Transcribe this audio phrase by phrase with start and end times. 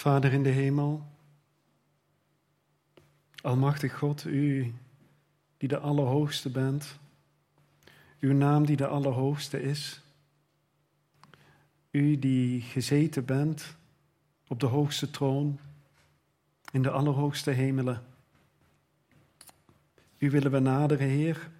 [0.00, 1.06] Vader in de hemel,
[3.42, 4.74] Almachtig God, u
[5.56, 6.98] die de Allerhoogste bent,
[8.20, 10.02] uw naam die de Allerhoogste is,
[11.90, 13.76] u die gezeten bent
[14.48, 15.58] op de hoogste troon
[16.72, 18.02] in de Allerhoogste hemelen.
[20.18, 21.50] U willen we naderen, Heer.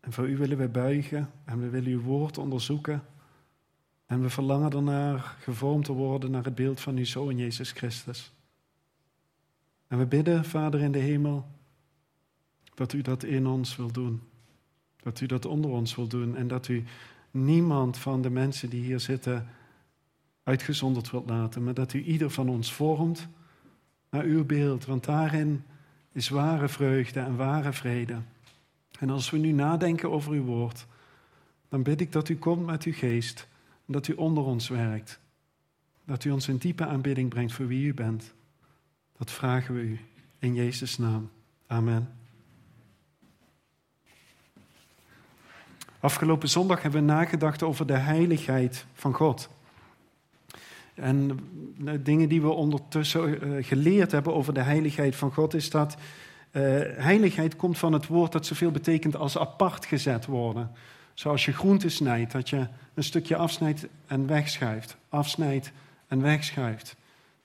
[0.00, 3.02] En voor u willen we buigen en we willen uw woord onderzoeken.
[4.08, 8.32] En we verlangen ernaar gevormd te worden naar het beeld van uw Zoon Jezus Christus.
[9.86, 11.46] En we bidden, Vader in de hemel,
[12.74, 14.22] dat u dat in ons wil doen.
[15.02, 16.84] Dat u dat onder ons wil doen en dat u
[17.30, 19.48] niemand van de mensen die hier zitten
[20.42, 23.28] uitgezonderd wilt laten, maar dat u ieder van ons vormt
[24.10, 25.64] naar uw beeld, want daarin
[26.12, 28.16] is ware vreugde en ware vrede.
[28.98, 30.86] En als we nu nadenken over uw woord,
[31.68, 33.48] dan bid ik dat u komt met uw geest
[33.88, 35.20] dat u onder ons werkt.
[36.04, 38.34] Dat u ons in diepe aanbidding brengt voor wie u bent.
[39.18, 40.00] Dat vragen we u
[40.38, 41.30] in Jezus' naam.
[41.66, 42.12] Amen.
[46.00, 49.48] Afgelopen zondag hebben we nagedacht over de heiligheid van God.
[50.94, 51.40] En
[51.78, 55.96] de dingen die we ondertussen eh, geleerd hebben over de heiligheid van God is dat
[56.52, 56.62] uh,
[56.96, 60.70] heiligheid komt van het woord dat zoveel betekent als apart gezet worden.
[61.18, 64.96] Zoals je groente snijdt, dat je een stukje afsnijdt en wegschuift.
[65.08, 65.72] Afsnijdt
[66.06, 66.96] en wegschuift.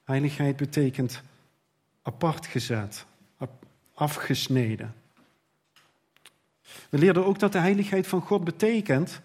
[0.03, 1.21] Heiligheid betekent
[2.01, 3.05] apart gezet,
[3.93, 4.93] afgesneden.
[6.89, 9.21] We leerden ook dat de heiligheid van God betekent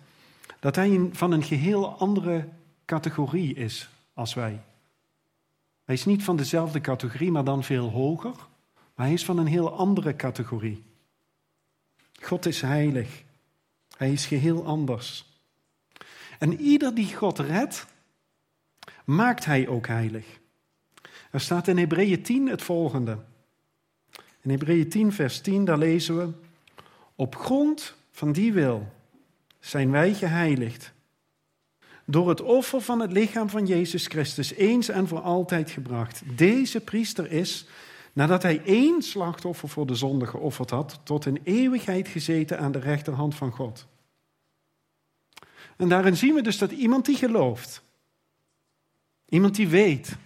[0.60, 2.48] dat hij van een geheel andere
[2.84, 4.60] categorie is als wij.
[5.84, 8.34] Hij is niet van dezelfde categorie, maar dan veel hoger.
[8.94, 10.84] Maar hij is van een heel andere categorie.
[12.20, 13.26] God is heilig.
[13.98, 15.24] Hij is geheel anders.
[16.38, 17.86] En ieder die God redt,
[19.04, 20.26] maakt hij ook heilig.
[21.30, 23.18] Er staat in Hebreeën 10 het volgende.
[24.40, 26.32] In Hebreeën 10, vers 10, daar lezen we:
[27.14, 28.92] Op grond van die wil
[29.60, 30.92] zijn wij geheiligd.
[32.04, 36.22] Door het offer van het lichaam van Jezus Christus eens en voor altijd gebracht.
[36.36, 37.66] Deze priester is,
[38.12, 42.78] nadat hij één slachtoffer voor de zonde geofferd had, tot in eeuwigheid gezeten aan de
[42.78, 43.86] rechterhand van God.
[45.76, 47.82] En daarin zien we dus dat iemand die gelooft,
[49.28, 50.16] iemand die weet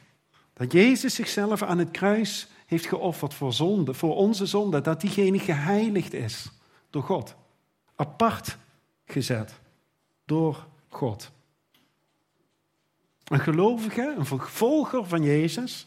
[0.52, 4.80] dat Jezus zichzelf aan het kruis heeft geofferd voor zonde, voor onze zonde.
[4.80, 6.50] Dat diegene geheiligd is
[6.90, 7.34] door God.
[7.96, 8.56] Apart
[9.04, 9.60] gezet
[10.24, 11.30] door God.
[13.24, 15.86] Een gelovige, een volger van Jezus,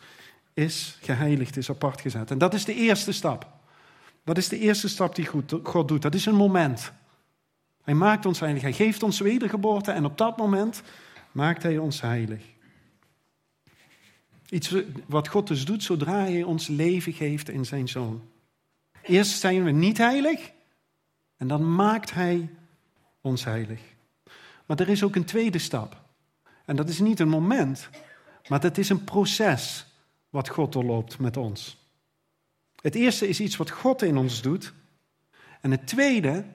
[0.56, 2.32] is geheiligd, is apart gezet.
[2.32, 3.48] En dat is de eerste stap.
[4.24, 5.30] Dat is de eerste stap die
[5.64, 6.02] God doet.
[6.02, 6.92] Dat is een moment.
[7.84, 8.62] Hij maakt ons heilig.
[8.62, 10.82] Hij geeft ons wedergeboorte en op dat moment
[11.32, 12.42] maakt hij ons heilig.
[14.50, 18.22] Iets wat God dus doet zodra Hij ons leven geeft in zijn Zoon.
[19.02, 20.52] Eerst zijn we niet heilig
[21.38, 22.50] en dan maakt Hij
[23.22, 23.82] ons heilig.
[24.66, 26.02] Maar er is ook een tweede stap.
[26.66, 27.90] En dat is niet een moment,
[28.48, 29.86] maar dat is een proces
[30.36, 31.78] wat God doorloopt met ons.
[32.82, 34.74] Het eerste is iets wat God in ons doet.
[35.62, 36.46] En het tweede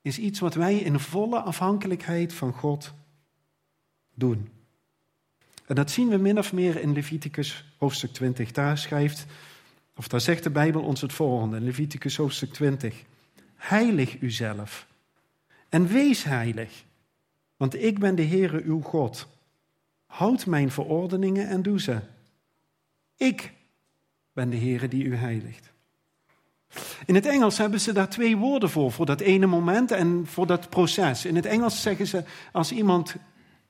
[0.00, 2.92] is iets wat wij in volle afhankelijkheid van God
[4.14, 4.48] doen.
[5.66, 8.52] En dat zien we min of meer in Leviticus hoofdstuk 20.
[8.52, 9.26] Daar schrijft,
[9.96, 13.02] of daar zegt de Bijbel ons het volgende, Leviticus hoofdstuk 20.
[13.56, 14.86] Heilig uzelf
[15.68, 16.84] en wees heilig,
[17.56, 19.28] want ik ben de Heere uw God.
[20.06, 22.00] Houd mijn verordeningen en doe ze.
[23.22, 23.52] Ik
[24.32, 25.72] ben de Heere die u heiligt.
[27.06, 30.46] In het Engels hebben ze daar twee woorden voor, voor dat ene moment en voor
[30.46, 31.24] dat proces.
[31.24, 33.16] In het Engels zeggen ze, als iemand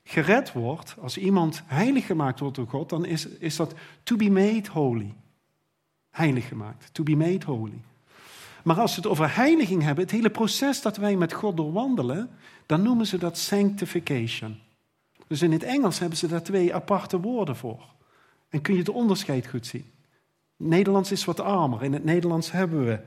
[0.05, 4.31] gered wordt, als iemand heilig gemaakt wordt door God, dan is, is dat to be
[4.31, 5.15] made holy.
[6.11, 7.81] Heilig gemaakt, to be made holy.
[8.65, 12.31] Maar als we het over heiliging hebben, het hele proces dat wij met God doorwandelen,
[12.67, 14.59] dan noemen ze dat sanctification.
[15.27, 17.92] Dus in het Engels hebben ze daar twee aparte woorden voor.
[18.53, 19.85] En kun je het onderscheid goed zien.
[20.57, 21.83] Nederlands is wat armer.
[21.83, 22.99] In het Nederlands hebben we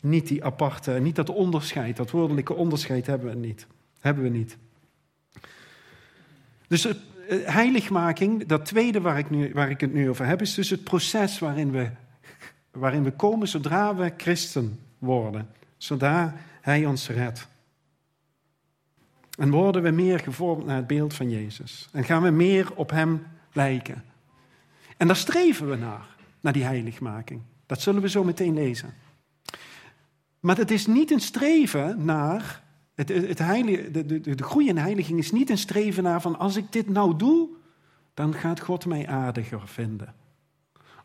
[0.00, 3.66] niet die aparte, niet dat onderscheid, dat woordelijke onderscheid hebben we niet.
[4.00, 4.56] Hebben we niet.
[6.68, 6.98] Dus het,
[7.28, 10.84] heiligmaking, dat tweede waar ik, nu, waar ik het nu over heb, is dus het
[10.84, 11.90] proces waarin we,
[12.70, 15.48] waarin we komen zodra we christen worden.
[15.76, 17.46] Zodra Hij ons redt.
[19.38, 21.88] En worden we meer gevormd naar het beeld van Jezus.
[21.92, 24.04] En gaan we meer op Hem lijken.
[24.98, 26.06] En daar streven we naar,
[26.40, 27.42] naar die heiligmaking.
[27.66, 28.94] Dat zullen we zo meteen lezen.
[30.40, 32.62] Maar het is niet een streven naar
[32.94, 36.38] het, het heilige, de, de, de groei in heiliging is niet een streven naar van
[36.38, 37.48] als ik dit nou doe,
[38.14, 40.14] dan gaat God mij aardiger vinden.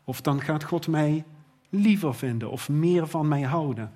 [0.04, 1.24] Of dan gaat God mij
[1.68, 3.92] liever vinden of meer van mij houden.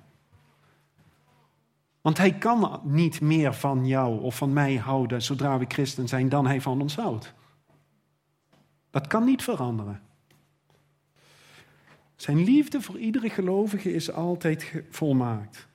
[2.01, 6.29] Want hij kan niet meer van jou of van mij houden zodra we christen zijn
[6.29, 7.33] dan hij van ons houdt.
[8.91, 10.01] Dat kan niet veranderen.
[12.15, 15.67] Zijn liefde voor iedere gelovige is altijd volmaakt.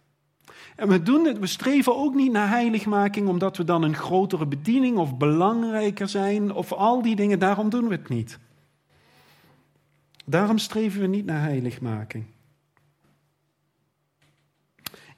[0.76, 4.96] En we doen we streven ook niet naar heiligmaking omdat we dan een grotere bediening
[4.96, 7.38] of belangrijker zijn of al die dingen.
[7.38, 8.38] Daarom doen we het niet.
[10.25, 12.25] Daarom streven we niet naar heiligmaking.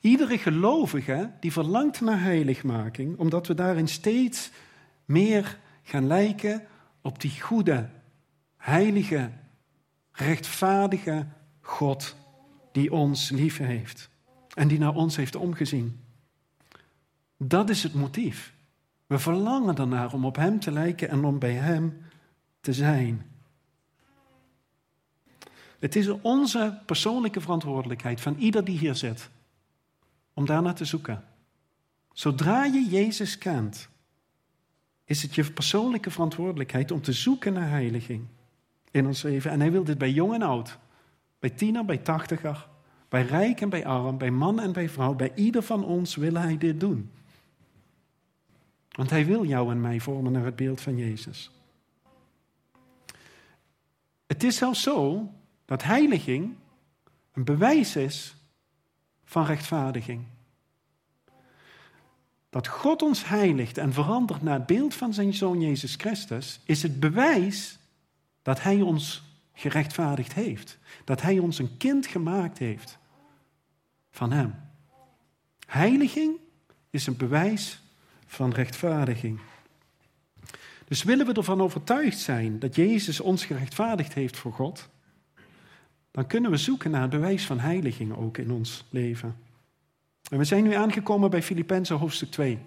[0.01, 4.51] Iedere gelovige die verlangt naar heiligmaking, omdat we daarin steeds
[5.05, 6.63] meer gaan lijken
[7.07, 7.89] op die goede,
[8.57, 9.31] heilige,
[10.13, 11.27] rechtvaardige
[11.61, 12.17] God
[12.73, 14.11] die ons lief heeft
[14.55, 16.01] en die naar ons heeft omgezien.
[17.37, 18.55] Dat is het motief.
[19.07, 22.07] We verlangen ernaar om op Hem te lijken en om bij Hem
[22.61, 23.27] te zijn.
[25.79, 29.31] Het is onze persoonlijke verantwoordelijkheid van ieder die hier zit
[30.35, 31.25] om daarnaar te zoeken.
[32.13, 33.89] Zodra je Jezus kent,
[35.07, 38.27] is het je persoonlijke verantwoordelijkheid om te zoeken naar heiliging
[38.91, 39.51] in ons leven.
[39.51, 40.79] En hij wil dit bij jong en oud,
[41.39, 42.69] bij tiener, bij tachtiger,
[43.09, 46.35] bij rijk en bij arm, bij man en bij vrouw, bij ieder van ons wil
[46.35, 47.11] hij dit doen.
[48.91, 51.51] Want hij wil jou en mij vormen naar het beeld van Jezus.
[54.27, 55.31] Het is zelfs zo
[55.65, 56.55] dat heiliging
[57.33, 58.37] een bewijs is
[59.25, 60.25] van rechtvaardiging.
[62.57, 66.83] Dat God ons heiligt en verandert naar het beeld van zijn zoon Jezus Christus, is
[66.83, 67.79] het bewijs
[68.43, 69.23] dat Hij ons
[69.53, 70.79] gerechtvaardigd heeft.
[71.05, 72.99] Dat Hij ons een kind gemaakt heeft
[74.11, 74.55] van Hem.
[75.67, 76.37] Heiliging
[76.91, 77.81] is een bewijs
[78.27, 79.41] van rechtvaardiging.
[80.85, 84.89] Dus willen we ervan overtuigd zijn dat Jezus ons gerechtvaardigd heeft voor God,
[86.11, 89.46] dan kunnen we zoeken naar het bewijs van heiliging ook in ons leven.
[90.31, 92.59] En we zijn nu aangekomen bij Filippenzen hoofdstuk 2.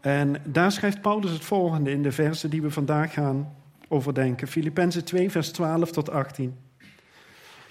[0.00, 3.54] En daar schrijft Paulus het volgende in de versen die we vandaag gaan
[3.88, 4.48] overdenken.
[4.48, 6.56] Filippenzen 2, vers 12 tot 18.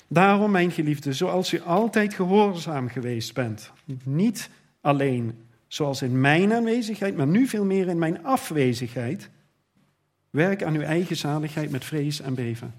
[0.08, 3.72] Daarom, mijn geliefde, zoals u altijd gehoorzaam geweest bent,
[4.04, 4.50] niet
[4.82, 9.30] alleen zoals in mijn aanwezigheid, maar nu veel meer in mijn afwezigheid,
[10.30, 12.74] werk aan uw eigen zaligheid met vrees en beven.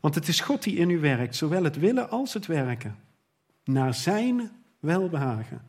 [0.00, 2.96] Want het is God die in u werkt, zowel het willen als het werken,
[3.64, 5.62] naar zijn welbehagen.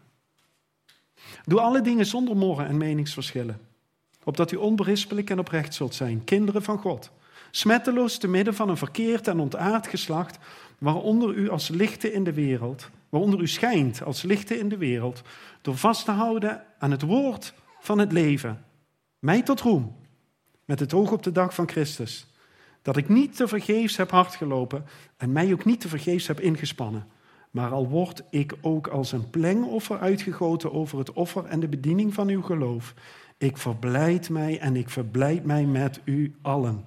[1.46, 3.60] Doe alle dingen zonder morren en meningsverschillen,
[4.24, 7.12] opdat u onberispelijk en oprecht zult zijn, kinderen van God,
[7.52, 10.38] smetteloos te midden van een verkeerd en ontaard geslacht,
[10.78, 15.22] waaronder u als lichten in de wereld, waaronder u schijnt als lichten in de wereld,
[15.62, 18.66] door vast te houden aan het woord van het leven,
[19.20, 19.96] mij tot roem,
[20.66, 22.26] met het oog op de dag van Christus
[22.82, 24.86] dat ik niet te vergeefs heb hardgelopen
[25.18, 27.08] en mij ook niet te vergeefs heb ingespannen.
[27.52, 32.14] Maar al word ik ook als een plengoffer uitgegoten over het offer en de bediening
[32.14, 32.94] van uw geloof.
[33.38, 36.86] Ik verblijd mij en ik verblijd mij met u allen.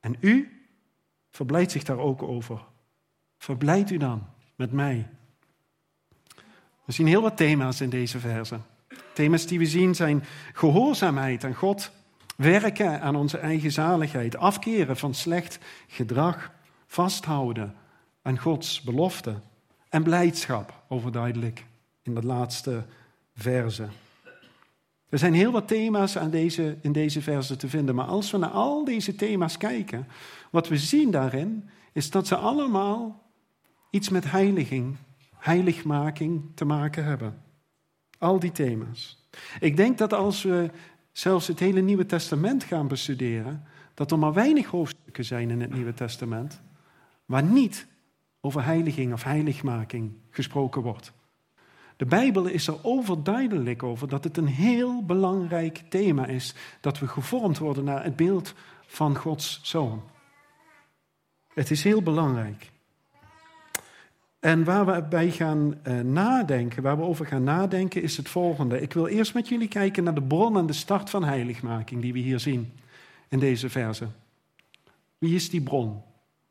[0.00, 0.62] En u
[1.30, 2.64] verblijdt zich daar ook over.
[3.38, 4.26] Verblijd u dan
[4.56, 5.08] met mij.
[6.84, 8.58] We zien heel wat thema's in deze verse.
[9.12, 11.90] Thema's die we zien zijn gehoorzaamheid aan God,
[12.36, 15.58] Werken aan onze eigen zaligheid, afkeren van slecht
[15.88, 16.50] gedrag,
[16.86, 17.74] vasthouden
[18.22, 19.34] aan Gods belofte
[19.94, 21.66] en blijdschap, overduidelijk
[22.02, 22.84] in de laatste
[23.34, 23.88] verse.
[25.08, 28.38] Er zijn heel wat thema's aan deze, in deze verse te vinden, maar als we
[28.38, 30.06] naar al deze thema's kijken,
[30.50, 33.22] wat we zien daarin is dat ze allemaal
[33.90, 34.96] iets met heiliging,
[35.36, 37.42] heiligmaking te maken hebben.
[38.18, 39.28] Al die thema's.
[39.60, 40.70] Ik denk dat als we
[41.12, 45.74] zelfs het hele Nieuwe Testament gaan bestuderen, dat er maar weinig hoofdstukken zijn in het
[45.74, 46.62] Nieuwe Testament
[47.24, 47.86] waar niet
[48.44, 51.12] over heiliging of heiligmaking gesproken wordt.
[51.96, 57.08] De Bijbel is er overduidelijk over dat het een heel belangrijk thema is dat we
[57.08, 58.54] gevormd worden naar het beeld
[58.86, 60.02] van Gods Zoon.
[61.54, 62.70] Het is heel belangrijk.
[64.40, 68.80] En waar we bij gaan uh, nadenken, waar we over gaan nadenken, is het volgende.
[68.80, 72.12] Ik wil eerst met jullie kijken naar de bron en de start van heiligmaking die
[72.12, 72.72] we hier zien
[73.28, 74.06] in deze verse.
[75.18, 76.02] Wie is die bron?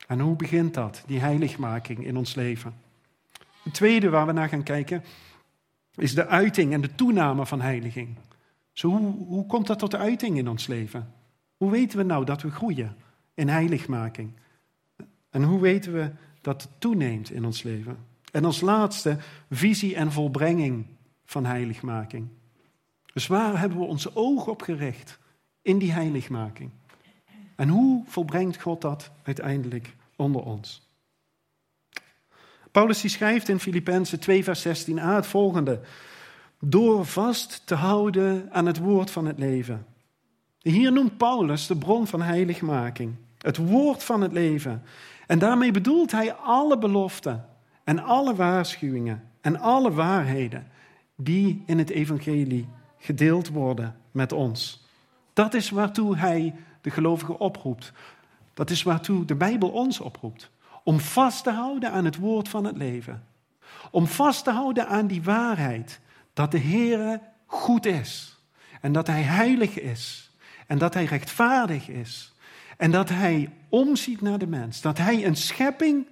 [0.08, 2.74] En hoe begint dat, die heiligmaking in ons leven?
[3.64, 5.04] Het tweede waar we naar gaan kijken
[5.96, 8.16] is de uiting en de toename van heiliging.
[8.72, 11.14] Zo hoe, hoe komt dat tot de uiting in ons leven?
[11.58, 12.96] Hoe weten we nou dat we groeien
[13.34, 14.32] in heiligmaking?
[15.30, 17.98] En hoe weten we dat het toeneemt in ons leven.
[18.32, 19.18] En als laatste,
[19.50, 20.86] visie en volbrenging
[21.26, 22.28] van heiligmaking.
[23.14, 25.20] Dus waar hebben we onze ogen op gericht
[25.62, 26.70] in die heiligmaking?
[27.56, 30.88] En hoe volbrengt God dat uiteindelijk onder ons?
[32.72, 35.80] Paulus die schrijft in Filippenzen 2 vers 16a het volgende.
[36.60, 39.86] Door vast te houden aan het woord van het leven.
[40.60, 43.16] Hier noemt Paulus de bron van heiligmaking.
[43.38, 44.84] Het woord van het leven.
[45.28, 47.46] En daarmee bedoelt hij alle beloften
[47.84, 50.68] en alle waarschuwingen en alle waarheden
[51.16, 52.68] die in het evangelie
[52.98, 54.88] gedeeld worden met ons.
[55.34, 57.92] Dat is waartoe hij de gelovigen oproept.
[58.54, 60.50] Dat is waartoe de Bijbel ons oproept.
[60.84, 63.28] Om vast te houden aan het woord van het leven.
[63.92, 66.00] Om vast te houden aan die waarheid
[66.34, 68.38] dat de Heere goed is.
[68.82, 70.32] En dat Hij heilig is.
[70.68, 72.34] En dat Hij rechtvaardig is.
[72.78, 74.82] En dat Hij omziet naar de mens.
[74.82, 76.08] Dat Hij een schepping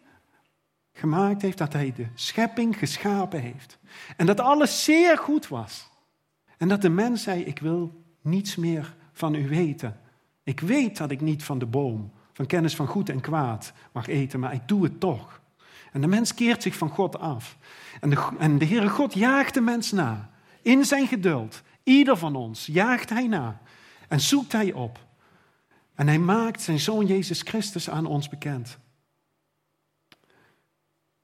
[0.93, 1.57] gemaakt heeft.
[1.57, 3.77] Dat Hij de schepping geschapen heeft.
[4.17, 5.89] En dat alles zeer goed was.
[6.57, 9.99] En dat de mens zei, ik wil niets meer van u weten.
[10.51, 14.07] Ik weet dat ik niet van de boom, van kennis van goed en kwaad mag
[14.07, 15.41] eten, maar ik doe het toch.
[15.91, 17.57] En de mens keert zich van God af.
[18.01, 20.29] En de, en de Heere God jaagt de mens na.
[20.61, 21.61] In zijn geduld.
[21.83, 23.61] Ieder van ons jaagt hij na.
[24.07, 25.05] En zoekt hij op.
[25.95, 28.77] En hij maakt zijn zoon Jezus Christus aan ons bekend.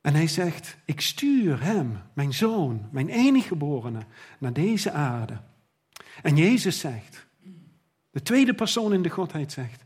[0.02, 4.02] En hij zegt, ik stuur hem, mijn zoon, mijn enige geborene,
[4.38, 5.42] naar deze aarde.
[6.22, 7.27] En Jezus zegt,
[8.12, 9.84] de tweede persoon in de Godheid zegt,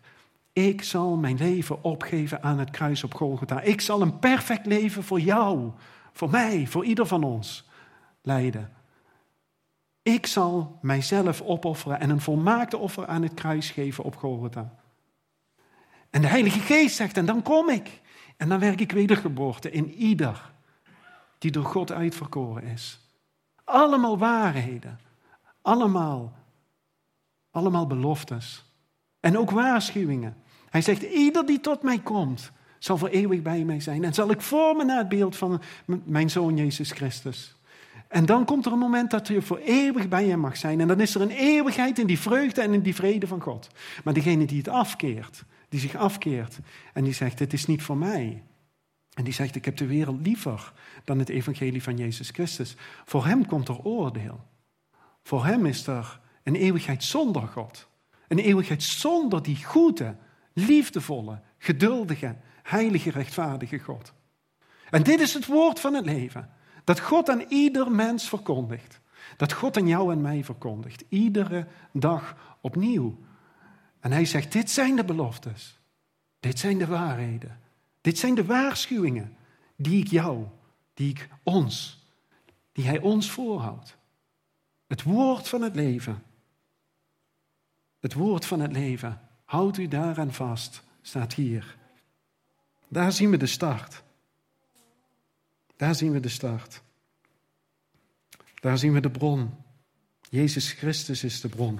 [0.53, 3.61] ik zal mijn leven opgeven aan het kruis op Golgotha.
[3.61, 5.71] Ik zal een perfect leven voor jou,
[6.13, 7.69] voor mij, voor ieder van ons
[8.21, 8.73] leiden.
[10.03, 14.73] Ik zal mijzelf opofferen en een volmaakte offer aan het kruis geven op Golgotha.
[16.09, 18.01] En de Heilige Geest zegt, en dan kom ik.
[18.37, 20.51] En dan werk ik wedergeboorte in ieder
[21.37, 22.99] die door God uitverkoren is.
[23.63, 24.99] Allemaal waarheden.
[25.61, 26.33] Allemaal,
[27.51, 28.63] allemaal beloftes.
[29.19, 30.35] En ook waarschuwingen.
[30.69, 34.03] Hij zegt, ieder die tot mij komt, zal voor eeuwig bij mij zijn.
[34.03, 35.61] En zal ik vormen naar het beeld van
[36.03, 37.55] mijn zoon Jezus Christus.
[38.07, 40.79] En dan komt er een moment dat je voor eeuwig bij hem mag zijn.
[40.79, 43.67] En dan is er een eeuwigheid in die vreugde en in die vrede van God.
[44.03, 46.59] Maar degene die het afkeert, die zich afkeert
[46.93, 48.43] en die zegt, het is niet voor mij.
[49.13, 52.75] En die zegt, ik heb de wereld liever dan het evangelie van Jezus Christus.
[53.05, 54.39] Voor hem komt er oordeel.
[55.23, 57.87] Voor hem is er een eeuwigheid zonder God.
[58.27, 60.15] Een eeuwigheid zonder die goede,
[60.53, 64.13] liefdevolle, geduldige, heilige, rechtvaardige God.
[64.89, 66.49] En dit is het woord van het leven.
[66.83, 68.99] Dat God aan ieder mens verkondigt.
[69.37, 71.03] Dat God aan jou en mij verkondigt.
[71.09, 73.19] Iedere dag opnieuw.
[73.99, 75.79] En hij zegt, dit zijn de beloftes.
[76.39, 77.59] Dit zijn de waarheden.
[78.01, 79.35] Dit zijn de waarschuwingen
[79.75, 80.45] die ik jou,
[80.93, 82.05] die ik ons,
[82.71, 83.97] die hij ons voorhoudt.
[84.87, 86.23] Het woord van het leven.
[88.01, 89.21] Het woord van het leven.
[89.45, 91.75] Houd u daaraan vast, staat hier.
[92.87, 94.03] Daar zien we de start.
[95.75, 96.81] Daar zien we de start.
[98.59, 99.53] Daar zien we de bron.
[100.29, 101.79] Jezus Christus is de bron.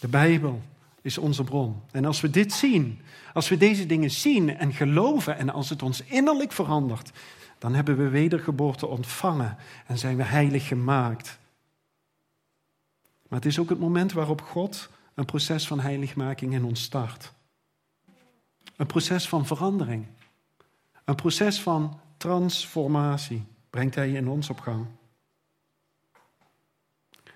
[0.00, 0.62] De Bijbel
[1.02, 1.82] is onze bron.
[1.90, 3.00] En als we dit zien,
[3.34, 7.12] als we deze dingen zien en geloven en als het ons innerlijk verandert,
[7.58, 11.38] dan hebben we wedergeboorte ontvangen en zijn we heilig gemaakt.
[13.28, 14.88] Maar het is ook het moment waarop God
[15.18, 17.32] een proces van heiligmaking in ons start.
[18.76, 20.06] Een proces van verandering.
[21.04, 24.86] Een proces van transformatie brengt Hij in ons op gang.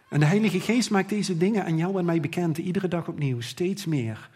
[0.09, 3.41] En de Heilige Geest maakt deze dingen aan jou en mij bekend, iedere dag opnieuw,
[3.41, 4.31] steeds meer.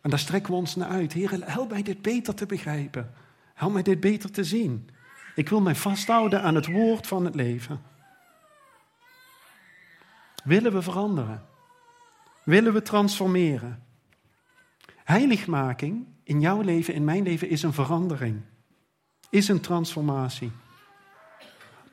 [0.00, 1.12] En daar strekken we ons naar uit.
[1.12, 3.14] Heer, help mij dit beter te begrijpen.
[3.54, 4.90] Help mij dit beter te zien.
[5.34, 7.80] Ik wil mij vasthouden aan het woord van het leven.
[10.44, 11.50] Willen we veranderen?
[12.44, 13.82] Willen we transformeren?
[15.04, 18.40] Heiligmaking in jouw leven, in mijn leven, is een verandering.
[19.30, 20.50] Is een transformatie.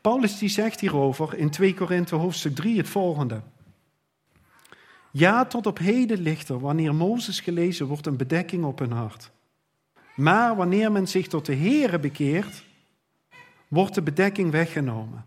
[0.02, 3.42] Paulus die zegt hierover in 2 Korinthe hoofdstuk 3 het volgende.
[5.12, 9.32] Ja, tot op heden ligt er, wanneer Mozes gelezen wordt, een bedekking op hun hart.
[10.16, 12.64] Maar wanneer men zich tot de Here bekeert,
[13.68, 15.26] wordt de bedekking weggenomen.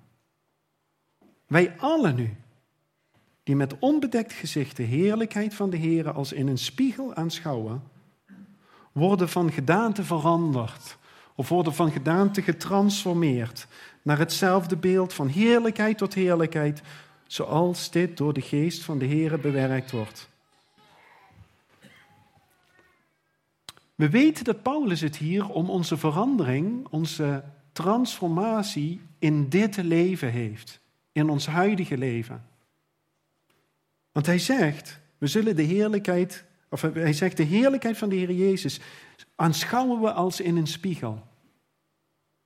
[1.46, 2.36] Wij allen nu,
[3.42, 7.82] die met onbedekt gezicht de heerlijkheid van de Here als in een spiegel aanschouwen,
[8.92, 10.99] worden van gedaante veranderd
[11.34, 13.66] of worden van gedaante getransformeerd
[14.02, 16.82] naar hetzelfde beeld van heerlijkheid tot heerlijkheid,
[17.26, 20.30] zoals dit door de geest van de Here bewerkt wordt.
[23.94, 30.80] We weten dat Paulus het hier om onze verandering, onze transformatie in dit leven heeft,
[31.12, 32.51] in ons huidige leven.
[34.12, 38.33] Want hij zegt, we zullen de heerlijkheid of hij zegt de heerlijkheid van de Heer
[38.33, 38.81] Jezus,
[39.35, 41.26] aanschouwen we als in een spiegel.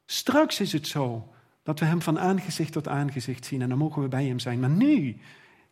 [0.05, 1.29] Straks is het zo
[1.63, 4.61] dat we Hem van aangezicht tot aangezicht zien en dan mogen we bij Hem zijn.
[4.61, 5.17] Maar nu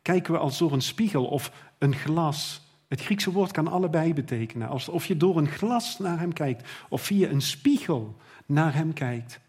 [0.02, 2.62] kijken we als door een spiegel of een glas.
[2.88, 4.68] Het Griekse woord kan allebei betekenen.
[4.68, 9.40] Alsof je door een glas naar Hem kijkt of via een spiegel naar Hem kijkt.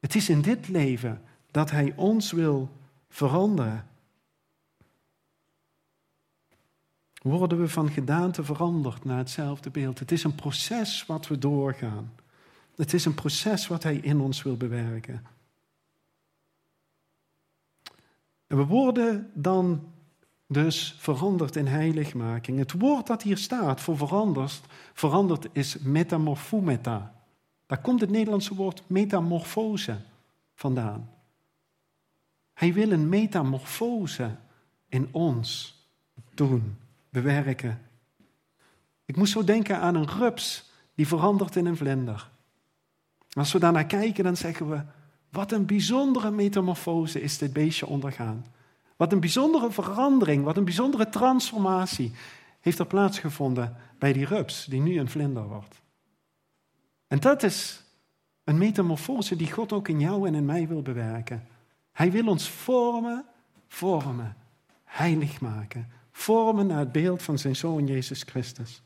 [0.00, 2.70] Het is in dit leven dat Hij ons wil
[3.08, 3.86] veranderen.
[7.22, 9.98] Worden we van gedaante veranderd naar hetzelfde beeld?
[9.98, 12.12] Het is een proces wat we doorgaan.
[12.76, 15.24] Het is een proces wat Hij in ons wil bewerken.
[18.46, 19.92] En we worden dan
[20.46, 22.58] dus veranderd in heiligmaking.
[22.58, 24.60] Het woord dat hier staat voor veranderd,
[24.92, 27.14] veranderd is metamorphometa.
[27.66, 29.96] Daar komt het Nederlandse woord metamorfose
[30.54, 31.10] vandaan.
[32.52, 34.36] Hij wil een metamorfose
[34.88, 35.80] in ons
[36.34, 36.76] doen,
[37.12, 37.80] bewerken.
[39.04, 42.30] Ik moest zo denken aan een rups die verandert in een vlinder.
[43.32, 44.82] Als we daarnaar kijken, dan zeggen we:
[45.30, 48.46] wat een bijzondere metamorfose is dit beestje ondergaan.
[48.96, 52.12] Wat een bijzondere verandering, wat een bijzondere transformatie
[52.60, 55.80] heeft er plaatsgevonden bij die rups, die nu een vlinder wordt.
[57.06, 57.84] En dat is
[58.44, 61.48] een metamorfose die God ook in jou en in mij wil bewerken.
[61.92, 63.24] Hij wil ons vormen,
[63.68, 64.36] vormen,
[64.84, 65.92] heilig maken.
[66.12, 68.82] Vormen naar het beeld van zijn zoon Jezus Christus.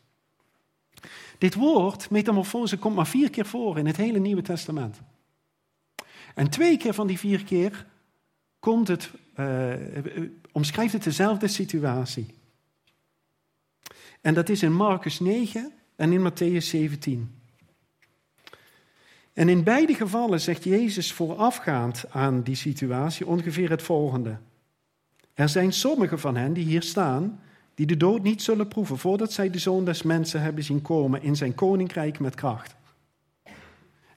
[1.39, 5.01] Dit woord, metamorfose, komt maar vier keer voor in het hele Nieuwe Testament.
[6.35, 7.87] En twee keer van die vier keer
[8.59, 9.73] komt het, uh,
[10.53, 12.35] omschrijft het dezelfde situatie.
[14.21, 17.35] En dat is in Marcus 9 en in Matthäus 17.
[19.33, 24.39] En in beide gevallen zegt Jezus voorafgaand aan die situatie ongeveer het volgende.
[25.37, 27.41] Er zijn sommigen van hen die hier staan,
[27.75, 31.23] die de dood niet zullen proeven voordat zij de zoon des mensen hebben zien komen
[31.23, 32.75] in zijn koninkrijk met kracht.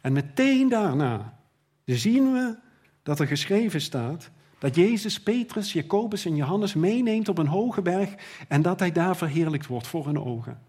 [0.01, 1.39] En meteen daarna
[1.85, 2.55] zien we
[3.03, 4.29] dat er geschreven staat
[4.59, 8.09] dat Jezus Petrus, Jacobus en Johannes meeneemt op een hoge berg
[8.47, 10.61] en dat hij daar verheerlijkt wordt voor hun ogen.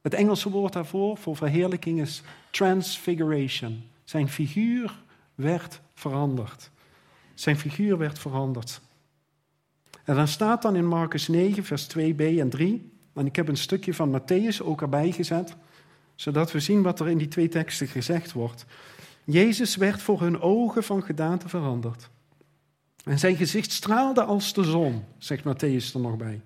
[0.00, 3.82] Het Engelse woord daarvoor voor verheerlijking is transfiguration.
[4.04, 5.02] Zijn figuur
[5.34, 6.70] werd veranderd.
[7.34, 8.80] Zijn figuur werd veranderd.
[10.04, 13.56] En dan staat dan in Marcus 9, vers 2b en 3, en ik heb een
[13.56, 15.56] stukje van Matthäus ook erbij gezet,
[16.14, 18.64] zodat we zien wat er in die twee teksten gezegd wordt.
[19.24, 22.10] Jezus werd voor hun ogen van gedaante veranderd.
[23.04, 26.40] En zijn gezicht straalde als de zon, zegt Matthäus er nog bij.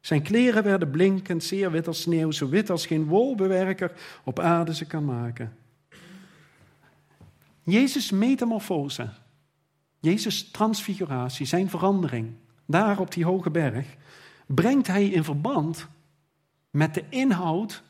[0.00, 3.92] Zijn kleren werden blinkend, zeer wit als sneeuw, zo wit als geen wolbewerker
[4.24, 5.56] op aarde ze kan maken.
[7.62, 9.08] Jezus' metamorfose,
[10.00, 12.32] Jezus' transfiguratie, zijn verandering,
[12.66, 13.96] daar op die hoge berg,
[14.46, 15.86] brengt hij in verband
[16.70, 17.82] met de inhoud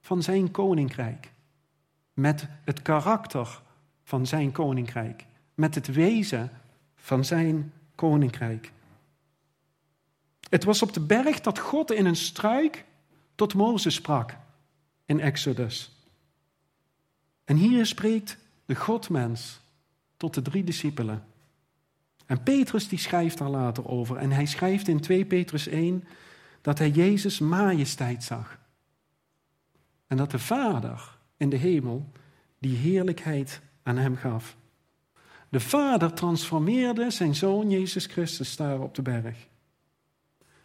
[0.00, 1.32] van zijn koninkrijk.
[2.14, 3.62] Met het karakter
[4.04, 5.24] van zijn koninkrijk.
[5.54, 6.50] Met het wezen
[6.94, 8.72] van zijn koninkrijk.
[10.48, 12.84] Het was op de berg dat God in een struik
[13.34, 14.36] tot Mozes sprak
[15.04, 15.90] in Exodus.
[17.44, 19.60] En hier spreekt de Godmens
[20.16, 21.24] tot de drie discipelen.
[22.32, 24.16] En Petrus die schrijft daar later over.
[24.16, 26.04] En hij schrijft in 2 Petrus 1
[26.60, 28.58] dat hij Jezus majesteit zag.
[30.06, 32.12] En dat de Vader in de hemel
[32.58, 34.56] die heerlijkheid aan hem gaf.
[35.48, 39.48] De Vader transformeerde zijn zoon Jezus Christus daar op de berg.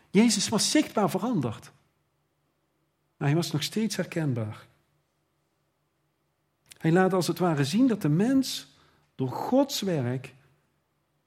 [0.10, 1.72] Jezus was zichtbaar veranderd.
[3.18, 4.68] Maar hij was nog steeds herkenbaar.
[6.78, 8.68] Hij laat als het ware zien dat de mens
[9.16, 10.36] door Gods werk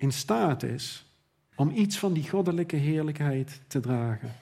[0.01, 1.07] in staat is
[1.55, 4.33] om iets van die goddelijke heerlijkheid te dragen.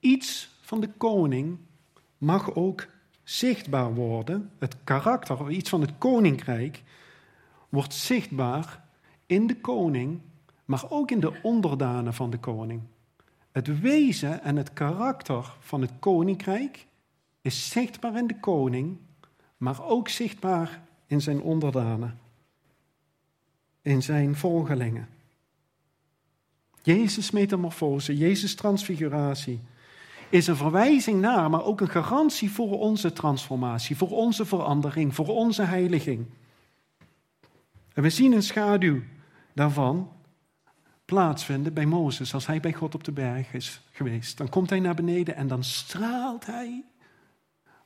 [0.00, 1.58] Iets van de koning
[2.18, 2.86] mag ook
[3.22, 4.50] zichtbaar worden.
[4.58, 6.82] Het karakter of iets van het koninkrijk
[7.68, 8.84] wordt zichtbaar
[9.26, 10.20] in de koning,
[10.64, 12.80] maar ook in de onderdanen van de koning.
[13.52, 16.86] Het wezen en het karakter van het koninkrijk
[17.40, 18.98] is zichtbaar in de koning,
[19.56, 22.18] maar ook zichtbaar in zijn onderdanen,
[23.84, 25.08] in zijn volgelingen.
[26.82, 29.60] Jezus' metamorfose, Jezus' transfiguratie
[30.28, 35.28] is een verwijzing naar, maar ook een garantie voor onze transformatie, voor onze verandering, voor
[35.28, 36.26] onze heiliging.
[37.92, 39.00] En we zien een schaduw
[39.52, 40.12] daarvan
[41.04, 44.36] plaatsvinden bij Mozes als hij bij God op de berg is geweest.
[44.36, 46.84] Dan komt hij naar beneden en dan straalt hij.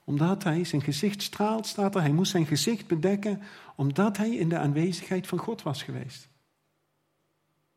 [0.08, 2.00] Omdat hij zijn gezicht straalt, staat er.
[2.00, 3.42] Hij moest zijn gezicht bedekken
[3.76, 6.28] omdat hij in de aanwezigheid van God was geweest.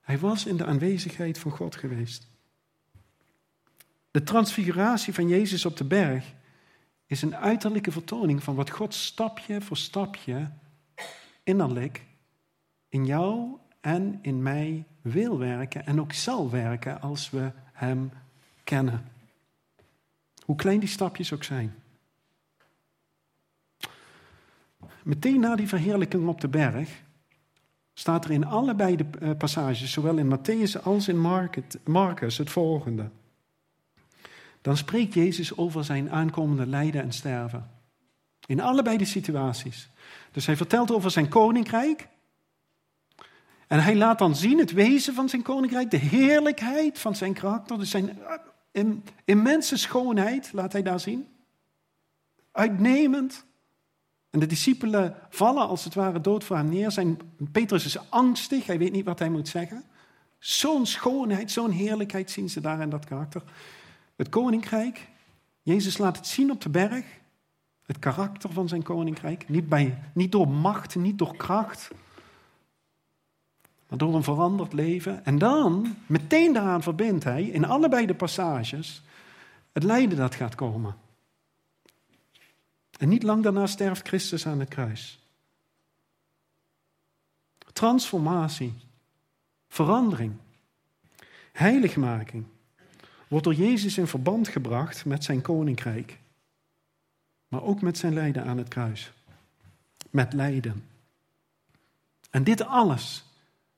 [0.02, 2.28] Hij was in de aanwezigheid van God geweest.
[4.12, 6.34] De transfiguratie van Jezus op de berg
[7.06, 10.52] is een uiterlijke vertoning van wat God stapje voor stapje
[11.44, 12.06] innerlijk
[12.90, 18.12] in jou en in mij wil werken en ook zal werken als we Hem
[18.64, 19.06] kennen.
[20.46, 21.81] Hoe klein die stapjes ook zijn.
[25.04, 26.90] Meteen na die verheerlijking op de berg
[27.94, 31.20] staat er in allebei de eh, passages, zowel in Matthäus als in
[31.84, 33.10] Marcus, het volgende.
[34.62, 37.70] Dan spreekt Jezus over zijn aankomende lijden en sterven.
[38.46, 39.90] In allebei de situaties.
[40.32, 42.08] Dus hij vertelt over zijn koninkrijk.
[43.68, 47.78] En hij laat dan zien het wezen van zijn koninkrijk, de heerlijkheid van zijn karakter,
[47.78, 48.20] dus zijn
[48.72, 48.86] eh,
[49.26, 51.28] immense schoonheid laat hij daar zien.
[52.52, 53.46] Uitnemend.
[54.32, 56.92] En de discipelen vallen als het ware dood voor hem neer.
[56.92, 57.20] Zijn,
[57.52, 59.84] Petrus is angstig, hij weet niet wat hij moet zeggen.
[60.40, 63.44] Zo'n schoonheid, zo'n heerlijkheid zien ze daar in dat karakter.
[64.16, 65.08] Het koninkrijk,
[65.62, 67.06] Jezus laat het zien op de berg.
[67.86, 69.50] Het karakter van zijn koninkrijk.
[69.50, 71.92] Niet, bij, niet door macht, niet door kracht.
[73.88, 75.26] Maar door een veranderd leven.
[75.26, 79.04] En dan, meteen daaraan verbindt hij, in allebei de passages,
[79.72, 80.96] het lijden dat gaat komen.
[83.02, 85.20] En niet lang daarna sterft Christus aan het kruis.
[87.74, 88.74] Transformatie,
[89.68, 90.34] verandering,
[91.52, 92.46] heiligmaking
[93.28, 96.20] wordt door Jezus in verband gebracht met zijn koninkrijk,
[97.48, 99.12] maar ook met zijn lijden aan het kruis.
[100.10, 100.86] Met lijden.
[102.30, 103.24] En dit alles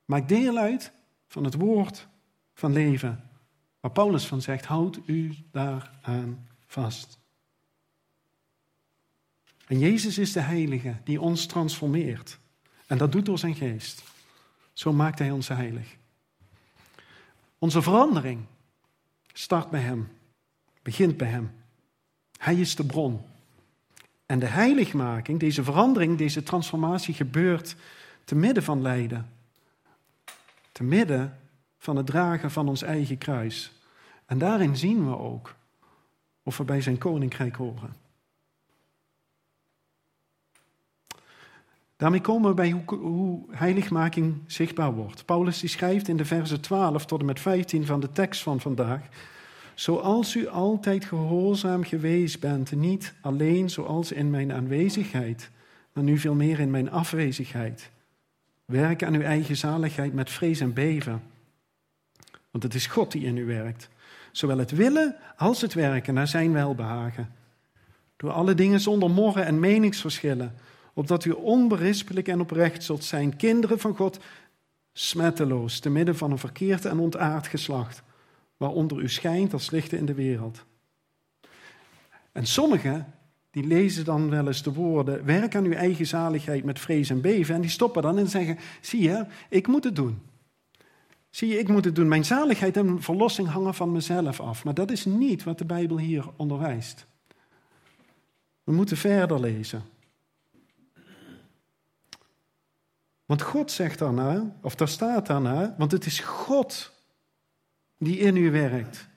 [0.05, 0.91] maakt deel uit
[1.27, 2.07] van het woord
[2.53, 3.29] van leven,
[3.79, 7.21] waar Paulus van zegt: houd u daaraan vast.
[9.67, 12.39] En Jezus is de Heilige die ons transformeert.
[12.87, 14.03] En dat doet door zijn geest.
[14.73, 15.95] Zo maakt Hij ons heilig.
[17.57, 18.45] Onze verandering
[19.33, 20.07] start bij Hem,
[20.81, 21.51] begint bij Hem.
[22.37, 23.21] Hij is de bron.
[24.25, 27.75] En de heiligmaking, deze verandering, deze transformatie gebeurt
[28.23, 29.29] te midden van lijden.
[30.71, 31.39] Te midden
[31.77, 33.71] van het dragen van ons eigen kruis.
[34.25, 35.55] En daarin zien we ook
[36.43, 38.02] of we bij zijn koninkrijk horen.
[42.03, 45.25] Daarmee komen we bij hoe, hoe, heiligmaking zichtbaar wordt.
[45.25, 49.01] Paulus schrijft in de versen 12 tot en met 15 van de tekst van vandaag.
[49.73, 55.49] Zoals u altijd gehoorzaam geweest bent, niet alleen zoals in mijn aanwezigheid,
[55.93, 57.89] maar nu veel meer in mijn afwezigheid.
[58.65, 61.21] Werk aan uw eigen zaligheid met vrees en beven.
[62.51, 63.89] Want het is God die in u werkt.
[64.31, 67.29] Zowel het willen als het werken naar zijn welbehagen.
[68.17, 70.55] Door alle dingen zonder morren en meningsverschillen
[70.93, 74.19] opdat u onberispelijk en oprecht zult zijn, kinderen van God,
[74.93, 78.03] smetteloos, te midden van een verkeerd en ontaard geslacht,
[78.57, 80.65] waaronder u schijnt als lichten in de wereld.
[82.31, 83.13] En sommigen,
[83.51, 87.21] die lezen dan wel eens de woorden, werk aan uw eigen zaligheid met vrees en
[87.21, 90.21] beven, en die stoppen dan en zeggen, zie je, ik moet het doen.
[91.29, 92.07] Zie je, ik moet het doen.
[92.07, 94.63] Mijn zaligheid en verlossing hangen van mezelf af.
[94.63, 97.05] Maar dat is niet wat de Bijbel hier onderwijst.
[98.63, 99.83] We moeten verder lezen.
[103.25, 106.91] Want God zegt daarna, of daar staat daarna, want het is God
[107.97, 109.07] die in u werkt.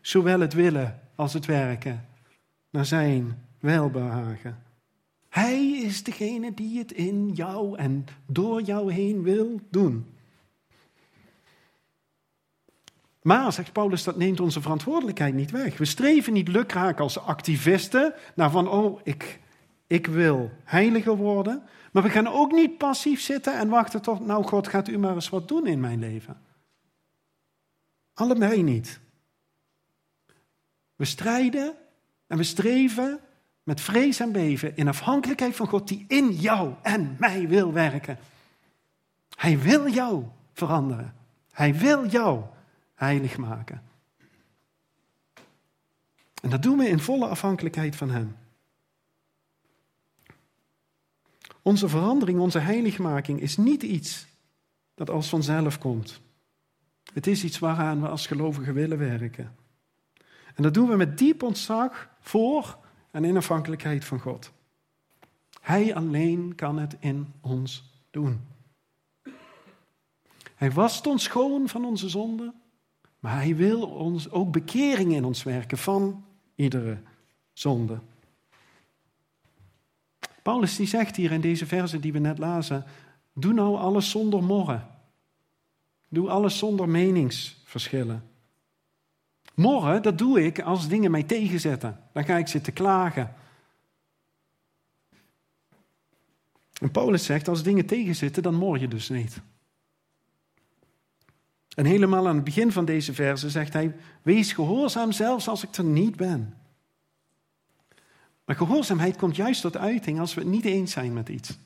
[0.00, 2.06] Zowel het willen als het werken
[2.70, 4.62] naar zijn welbehagen.
[5.28, 10.06] Hij is degene die het in jou en door jou heen wil doen.
[13.22, 15.78] Maar, zegt Paulus, dat neemt onze verantwoordelijkheid niet weg.
[15.78, 19.40] We streven niet lukraak als activisten naar van, oh, ik,
[19.86, 21.62] ik wil heiliger worden.
[21.92, 25.14] Maar we gaan ook niet passief zitten en wachten tot, nou God, gaat u maar
[25.14, 26.40] eens wat doen in mijn leven.
[28.14, 29.00] Allebei niet.
[30.96, 31.74] We strijden
[32.26, 33.20] en we streven
[33.62, 38.18] met vrees en beven in afhankelijkheid van God die in jou en mij wil werken.
[39.36, 41.14] Hij wil jou veranderen.
[41.50, 42.42] Hij wil jou
[42.94, 43.82] heilig maken.
[46.42, 48.36] En dat doen we in volle afhankelijkheid van Hem.
[51.66, 54.26] Onze verandering, onze heiligmaking is niet iets
[54.94, 56.20] dat als vanzelf komt.
[57.12, 59.56] Het is iets waaraan we als gelovigen willen werken.
[60.54, 62.78] En dat doen we met diep ontzag voor
[63.10, 64.52] en in afhankelijkheid van God.
[65.60, 68.40] Hij alleen kan het in ons doen.
[70.54, 72.54] Hij wast ons schoon van onze zonden,
[73.18, 76.24] maar hij wil ons ook bekering in ons werken van
[76.54, 76.98] iedere
[77.52, 78.00] zonde.
[80.46, 82.84] Paulus die zegt hier in deze verse die we net lazen,
[83.32, 84.86] doe nou alles zonder morren.
[86.08, 88.30] Doe alles zonder meningsverschillen.
[89.54, 92.00] Morren, dat doe ik als dingen mij tegenzetten.
[92.12, 93.34] Dan ga ik zitten klagen.
[96.80, 99.40] En Paulus zegt, als dingen tegenzitten, dan mor je dus niet.
[101.74, 105.76] En helemaal aan het begin van deze verse zegt hij, wees gehoorzaam zelfs als ik
[105.76, 106.54] er niet ben.
[108.46, 111.58] Maar gehoorzaamheid komt juist tot uiting als we het niet eens zijn met iets.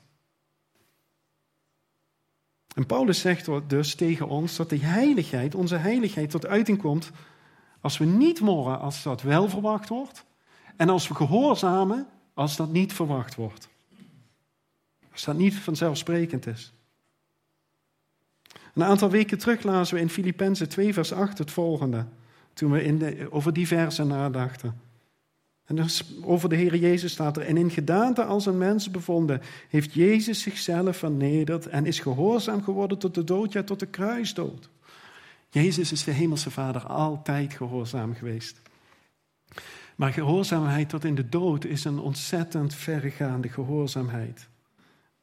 [2.75, 7.11] En Paulus zegt dus tegen ons dat de heiligheid, onze heiligheid tot uiting komt
[7.81, 10.25] als we niet morren als dat wel verwacht wordt
[10.77, 13.69] en als we gehoorzamen als dat niet verwacht wordt.
[15.12, 16.73] Als dat niet vanzelfsprekend is.
[18.75, 22.07] Een aantal weken terug lazen we in Filippenzen 2 vers 8 het volgende,
[22.53, 24.81] toen we in de, over die versen nadachten.
[25.70, 25.87] En
[26.24, 30.42] over de Heer Jezus staat er, en in gedaante als een mens bevonden, heeft Jezus
[30.42, 34.68] zichzelf vernederd en is gehoorzaam geworden tot de dood, ja tot de kruisdood.
[35.48, 38.61] Jezus is de Hemelse Vader altijd gehoorzaam geweest.
[39.96, 44.48] Maar gehoorzaamheid tot in de dood is een ontzettend verregaande gehoorzaamheid.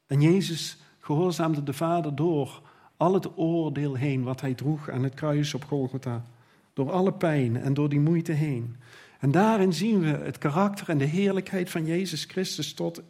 [0.06, 2.62] En Jezus gehoorzaamde de Vader door
[2.98, 6.26] al het oordeel heen wat hij droeg aan het kruis op Golgotha.
[6.74, 8.76] Door alle pijn en door die moeite heen.
[9.20, 13.02] En daarin zien we het karakter en de heerlijkheid van Jezus Christus tot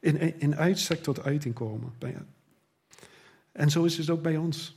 [0.00, 1.94] in, in uitstek tot uiting komen.
[3.52, 4.74] En zo is het ook bij ons.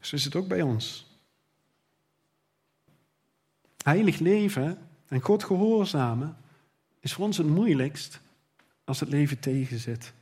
[0.00, 1.06] Zo is het ook bij ons.
[3.82, 6.36] Heilig leven en God gehoorzamen
[7.00, 8.20] is voor ons het moeilijkst
[8.84, 10.12] als het leven tegenzit.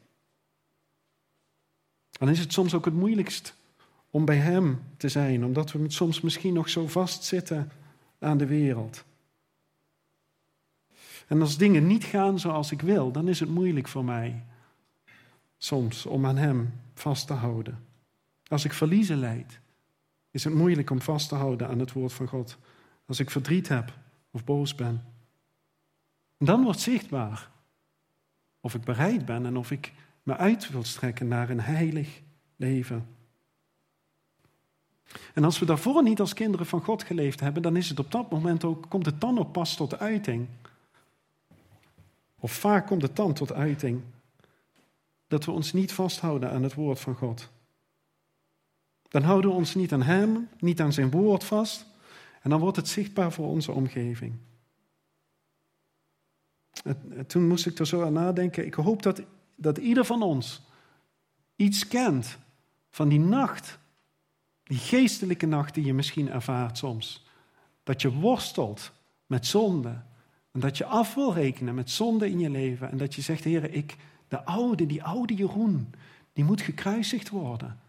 [2.11, 3.55] Dan is het soms ook het moeilijkst
[4.11, 7.71] om bij Hem te zijn, omdat we soms misschien nog zo vastzitten
[8.19, 9.05] aan de wereld.
[11.27, 14.45] En als dingen niet gaan zoals ik wil, dan is het moeilijk voor mij
[15.59, 17.85] soms om aan Hem vast te houden.
[18.49, 19.61] Als ik verliezen leid,
[20.31, 22.59] is het moeilijk om vast te houden aan het woord van God.
[23.07, 23.93] Als ik verdriet heb
[24.31, 25.05] of boos ben.
[26.37, 27.51] En dan wordt zichtbaar
[28.61, 32.21] of ik bereid ben en of ik me uit wil strekken naar een heilig
[32.57, 33.07] leven.
[35.35, 38.11] En als we daarvoor niet als kinderen van God geleefd hebben, dan is het op
[38.11, 40.47] dat moment ook, komt het dan ook pas tot uiting.
[42.39, 44.03] Of vaak komt het dan tot uiting
[45.29, 47.49] dat we ons niet vasthouden aan het woord van God.
[49.09, 51.87] Dan houden we ons niet aan Hem, niet aan Zijn woord vast.
[52.43, 54.35] En dan wordt het zichtbaar voor onze omgeving.
[57.27, 58.67] Toen moest ik er zo aan nadenken.
[58.67, 59.23] Ik hoop dat,
[59.55, 60.63] dat ieder van ons
[61.57, 62.39] iets kent
[62.91, 63.79] van die nacht
[64.67, 67.27] die geestelijke nacht die je misschien ervaart soms.
[67.83, 68.93] Dat je worstelt
[69.27, 70.03] met zonde.
[70.53, 72.91] En dat je af wil rekenen met zonde in je leven.
[72.91, 73.97] En dat je zegt, Heer, ik,
[74.29, 75.95] de oude, die oude Jeroen,
[76.33, 77.81] die moet gekruisigd worden.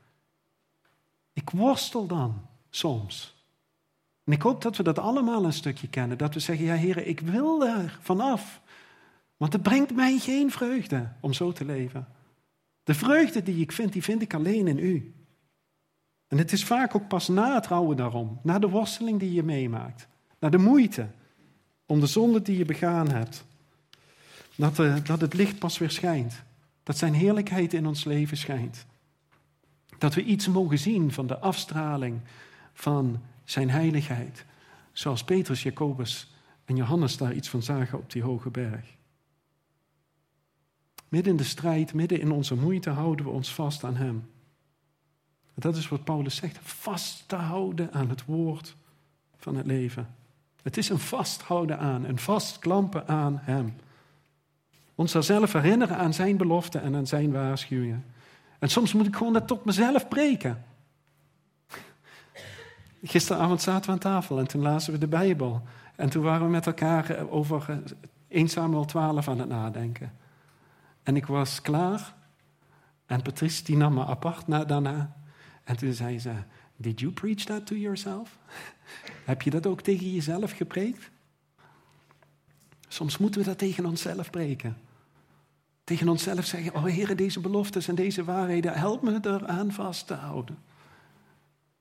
[1.34, 3.36] Ik worstel dan soms.
[4.24, 6.18] En ik hoop dat we dat allemaal een stukje kennen.
[6.18, 8.62] Dat we zeggen, ja Heer, ik wil er vanaf.
[9.38, 12.08] Want het brengt mij geen vreugde om zo te leven.
[12.84, 15.14] De vreugde die ik vind, die vind ik alleen in u.
[16.28, 19.44] En het is vaak ook pas na het rouwen daarom, na de worsteling die je
[19.44, 20.08] meemaakt,
[20.40, 21.08] na de moeite
[21.86, 23.46] om de zonde die je begaan hebt,
[24.56, 26.44] dat, dat het licht pas weer schijnt.
[26.84, 28.86] Dat zijn heerlijkheid in ons leven schijnt.
[29.98, 32.20] Dat we iets mogen zien van de afstraling
[32.74, 34.46] van zijn heiligheid.
[34.92, 36.32] Zoals Petrus, Jacobus
[36.66, 38.96] en Johannes daar iets van zagen op die hoge berg.
[41.10, 44.24] Midden in de strijd, midden in onze moeite houden we ons vast aan Hem
[45.60, 46.58] dat is wat Paulus zegt.
[46.62, 48.76] Vast te houden aan het woord
[49.38, 50.16] van het leven.
[50.62, 53.76] Het is een vasthouden aan, een vastklampen aan Hem.
[54.96, 58.06] Ons zelf herinneren aan Zijn beloften en aan Zijn waarschuwingen.
[58.60, 60.64] En soms moet ik gewoon dat tot mezelf preken.
[63.04, 65.62] Gisteravond zaten we aan tafel en toen lazen we de Bijbel.
[65.96, 67.82] En toen waren we met elkaar over
[68.28, 70.12] 1 Samuel 12 aan het nadenken.
[71.04, 72.14] En ik was klaar.
[73.06, 75.16] En Patrice die nam me apart na, daarna.
[75.68, 76.34] En toen zei ze,
[76.76, 78.38] did you preach that to yourself?
[79.26, 81.10] Heb je dat ook tegen jezelf gepreekt?
[82.88, 84.78] Soms moeten we dat tegen onszelf preken.
[85.84, 90.14] Tegen onszelf zeggen, oh Heer, deze beloftes en deze waarheden, help me eraan vast te
[90.14, 90.58] houden.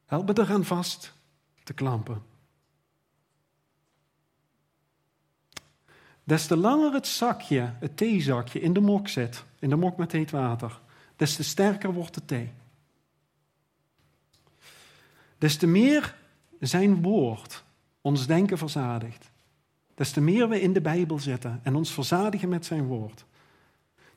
[0.07, 1.13] Help me eraan vast
[1.65, 2.23] te klampen.
[6.25, 10.13] Des te langer het zakje, het theezakje, in de mok zit, in de mok met
[10.13, 10.81] heet water,
[11.17, 12.53] des te sterker wordt de thee.
[15.39, 16.17] Des te meer
[16.61, 17.65] zijn woord
[18.01, 19.31] ons denken verzadigt.
[19.95, 23.25] Des te meer we in de Bijbel zitten en ons verzadigen met zijn woord.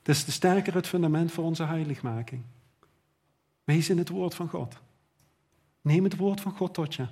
[0.02, 2.42] Des te sterker het fundament voor onze heiligmaking.
[3.64, 4.76] Wees in het woord van God.
[5.80, 7.06] Neem het woord van God tot je.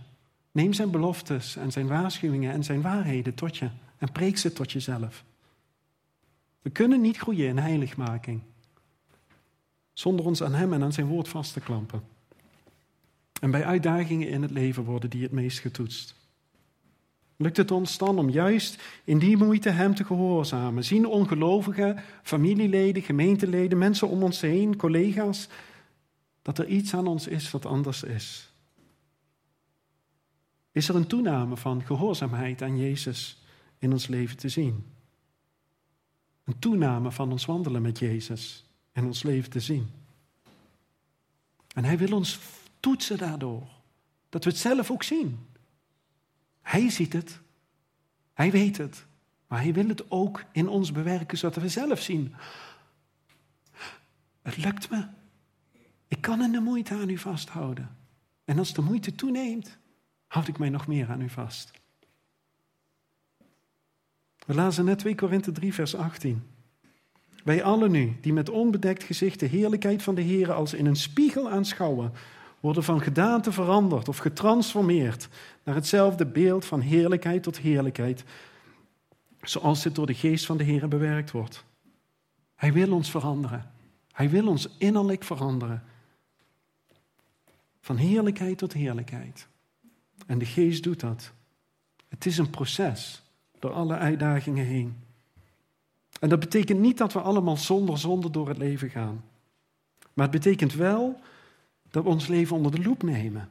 [0.53, 4.73] Neem zijn beloftes en zijn waarschuwingen en zijn waarheden tot je en preek ze tot
[4.73, 5.25] jezelf.
[6.63, 8.41] We kunnen niet groeien in heiligmaking
[9.93, 12.03] zonder ons aan Hem en aan Zijn woord vast te klampen.
[13.41, 16.15] En bij uitdagingen in het leven worden die het meest getoetst.
[17.37, 20.85] Lukt het ons dan om juist in die moeite Hem te gehoorzamen?
[20.85, 25.49] Zien ongelovigen, familieleden, gemeenteleden, mensen om ons heen, collega's,
[26.43, 28.53] dat er iets aan ons is wat anders is?
[30.73, 33.43] Is er een toename van gehoorzaamheid aan Jezus
[33.79, 34.87] in ons leven te zien?
[36.45, 39.91] Een toename van ons wandelen met Jezus in ons leven te zien?
[41.75, 42.39] En Hij wil ons
[42.81, 43.69] toetsen daardoor,
[44.29, 45.47] dat we het zelf ook zien.
[46.63, 47.41] Hij ziet het,
[48.33, 49.07] Hij weet het,
[49.47, 52.35] maar Hij wil het ook in ons bewerken, zodat we zelf zien.
[54.43, 55.07] Het lukt me.
[56.09, 57.97] Ik kan in de moeite aan u vasthouden.
[58.45, 59.79] En als de moeite toeneemt,
[60.27, 61.71] houd ik mij nog meer aan u vast.
[64.47, 66.43] We lazen net 2 Korinthe 3, vers 18.
[67.45, 70.97] Wij allen nu, die met onbedekt gezicht de heerlijkheid van de Heer als in een
[70.97, 72.13] spiegel aanschouwen,
[72.61, 75.29] worden van gedaante veranderd of getransformeerd
[75.63, 78.25] naar hetzelfde beeld van heerlijkheid tot heerlijkheid,
[79.43, 81.65] zoals dit door de geest van de Heer bewerkt wordt.
[82.55, 83.71] Hij wil ons veranderen.
[84.13, 85.83] Hij wil ons innerlijk veranderen.
[87.81, 89.49] Van heerlijkheid tot heerlijkheid.
[90.27, 91.33] En de geest doet dat.
[92.09, 93.23] Het is een proces
[93.59, 94.97] door alle uitdagingen heen.
[96.21, 99.25] En dat betekent niet dat we allemaal zonder zonde door het leven gaan.
[100.13, 101.21] Maar het betekent wel
[101.99, 103.51] dat we ons leven onder de loep nemen.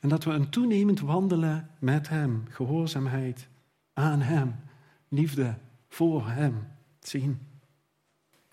[0.00, 3.48] En dat we een toenemend wandelen met Hem, gehoorzaamheid
[3.92, 4.56] aan Hem,
[5.08, 5.54] liefde
[5.88, 6.66] voor Hem
[7.00, 7.40] zien.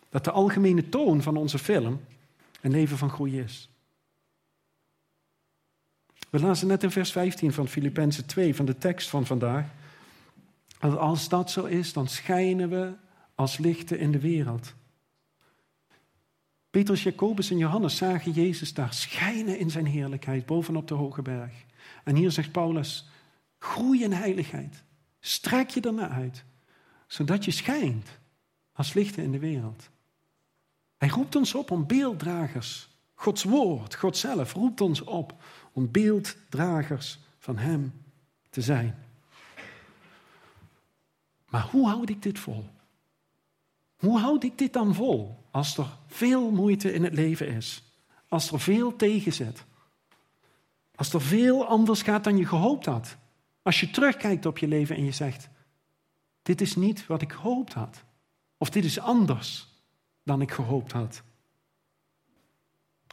[0.10, 2.02] Dat de algemene toon van onze film
[2.62, 3.70] een leven van groei is.
[6.30, 9.66] We lazen net in vers 15 van Filippenzen 2, van de tekst van vandaag.
[10.80, 12.94] Dat als dat zo is, dan schijnen we
[13.36, 14.74] als lichten in de wereld.
[16.72, 21.52] Petrus, Jacobus en Johannes zagen Jezus daar schijnen in zijn heerlijkheid bovenop de hoge berg.
[22.04, 23.10] En hier zegt Paulus,
[23.58, 24.84] groei in heiligheid.
[25.20, 26.44] Strek je ernaar uit,
[27.08, 28.20] zodat je schijnt
[28.74, 29.90] als lichten in de wereld.
[30.98, 32.90] Hij roept ons op om beelddragers.
[33.14, 37.94] Gods woord, God zelf roept ons op om beelddragers van Hem
[38.50, 38.96] te zijn.
[41.50, 42.70] Maar hoe houd ik dit vol?
[44.02, 47.84] Hoe houd ik dit dan vol als er veel moeite in het leven is?
[48.28, 49.66] Als er veel tegenzet?
[50.96, 53.18] Als er veel anders gaat dan je gehoopt had?
[53.62, 55.50] Als je terugkijkt op je leven en je zegt:
[56.42, 58.04] Dit is niet wat ik gehoopt had.
[58.58, 59.68] Of dit is anders
[60.24, 61.24] dan ik gehoopt had.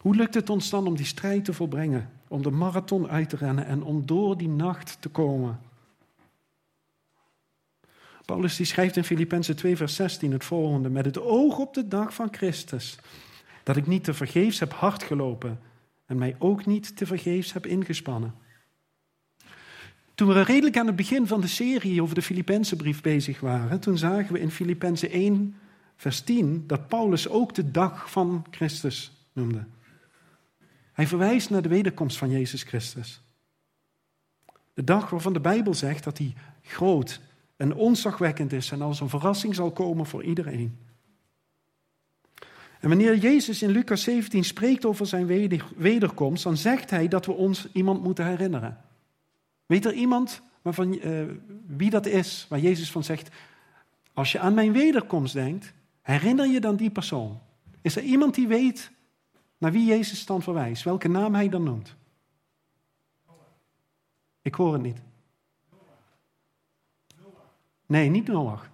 [0.03, 2.11] Hoe lukt het ons dan om die strijd te volbrengen?
[2.29, 5.61] Om de marathon uit te rennen en om door die nacht te komen?
[8.29, 11.89] Paulus die schrijft in Filippenzen 2, vers 16 het volgende: Met het oog op de
[11.89, 12.99] dag van Christus,
[13.63, 15.61] dat ik niet te vergeefs heb hard gelopen
[16.07, 18.35] en mij ook niet te vergeefs heb ingespannen.
[20.15, 23.81] Toen we redelijk aan het begin van de serie over de Filippense brief bezig waren,
[23.81, 25.55] toen zagen we in Filippenzen 1,
[25.97, 29.65] vers 10 dat Paulus ook de dag van Christus noemde.
[30.93, 33.23] Hij verwijst naar de wederkomst van Jezus Christus.
[34.75, 37.21] De dag waarvan de Bijbel zegt dat hij groot
[37.59, 40.79] en onzagwekkend is en als een verrassing zal komen voor iedereen.
[42.81, 45.27] En wanneer Jezus in Lucas 17 spreekt over zijn
[45.77, 48.85] wederkomst, dan zegt hij dat we ons iemand moeten herinneren.
[49.67, 51.23] Weet er iemand waarvan, uh,
[51.67, 53.29] wie dat is, waar Jezus van zegt,
[54.13, 57.41] als je aan mijn wederkomst denkt, herinner je dan die persoon?
[57.81, 58.91] Is er iemand die weet
[59.59, 61.97] naar wie Jezus dan verwijst, welke naam hij dan noemt?
[64.43, 65.08] Ik hoor het niet.
[67.89, 68.71] Nee, niet Noach.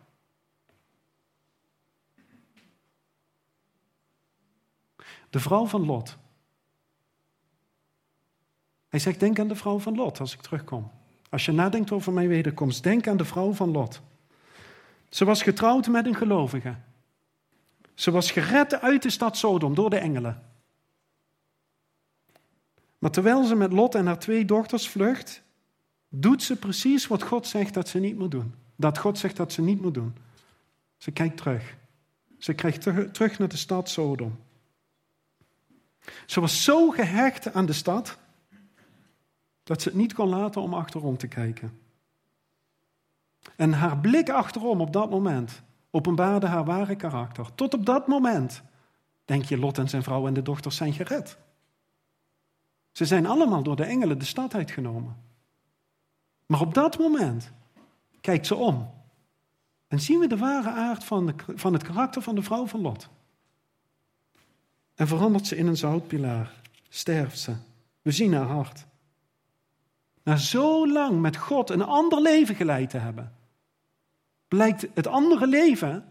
[5.31, 6.17] De vrouw van Lot.
[8.88, 10.90] Hij zegt, denk aan de vrouw van Lot als ik terugkom.
[11.31, 14.00] Als je nadenkt over mijn wederkomst, denk aan de vrouw van Lot.
[15.08, 16.75] Ze was getrouwd met een gelovige.
[17.94, 20.42] Ze was gered uit de stad Sodom door de engelen.
[22.98, 25.42] Maar terwijl ze met Lot en haar twee dochters vlucht,
[26.08, 28.63] doet ze precies wat God zegt dat ze niet moet doen.
[28.85, 30.16] Dat God zegt dat ze niet moet doen.
[30.96, 31.76] Ze kijkt terug.
[32.38, 32.82] Ze kijkt
[33.14, 34.38] terug naar de stad Sodom.
[36.26, 38.18] Ze was zo gehecht aan de stad
[39.62, 41.80] dat ze het niet kon laten om achterom te kijken.
[43.56, 47.54] En haar blik achterom op dat moment openbaarde haar ware karakter.
[47.54, 48.62] Tot op dat moment
[49.24, 51.38] denk je, Lot en zijn vrouw en de dochters zijn gered.
[52.92, 55.16] Ze zijn allemaal door de engelen de stad uitgenomen.
[56.46, 57.52] Maar op dat moment
[58.25, 58.90] kijkt ze om.
[59.88, 62.81] En zien we de ware aard van, de, van het karakter van de vrouw van
[62.81, 63.08] Lot.
[64.94, 66.52] En verandert ze in een zoutpilaar.
[66.88, 67.54] Sterft ze.
[68.02, 68.85] We zien haar hart.
[70.22, 73.33] Na zo lang met God een ander leven geleid te hebben,
[74.48, 76.04] blijkt het andere leven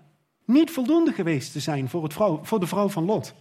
[0.45, 3.33] niet voldoende geweest te zijn voor, het vrouw, voor de vrouw van Lot.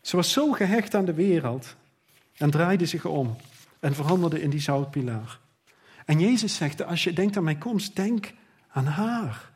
[0.00, 1.76] Ze was zo gehecht aan de wereld
[2.36, 3.36] en draaide zich om
[3.84, 5.40] en veranderde in die zoutpilaar.
[6.04, 8.32] En Jezus zegt, als je denkt aan mijn komst, denk
[8.68, 9.50] aan haar.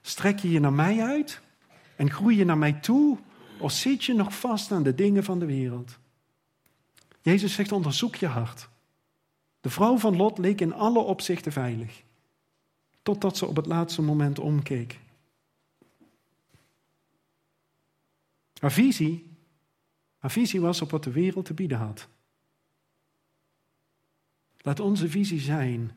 [0.00, 1.40] Strek je je naar mij uit
[1.96, 3.18] en groei je naar mij toe
[3.58, 5.98] of zit je nog vast aan de dingen van de wereld?
[7.22, 8.68] Jezus zegt, onderzoek je hart.
[9.60, 12.02] De vrouw van Lot leek in alle opzichten veilig,
[13.02, 15.00] totdat ze op het laatste moment omkeek.
[18.58, 19.36] Haar visie,
[20.18, 22.08] haar visie was op wat de wereld te bieden had.
[24.66, 25.92] Laat onze visie zijn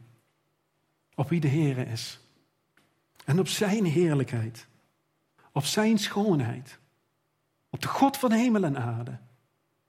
[1.16, 2.20] op wie de Heer is.
[3.26, 4.68] En op Zijn heerlijkheid.
[5.52, 6.80] Op Zijn schoonheid.
[7.70, 9.18] Op de God van hemel en aarde.